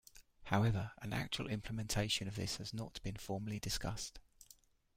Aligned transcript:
However, 0.45 0.93
an 1.03 1.13
actual 1.13 1.45
implementation 1.45 2.27
of 2.27 2.33
this 2.35 2.55
has 2.57 2.73
not 2.73 2.99
been 3.03 3.17
formally 3.17 3.59
discussed. 3.59 4.17